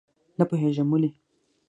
نه 0.39 0.43
پوهېږم 0.49 0.87
ولې. 0.91 1.09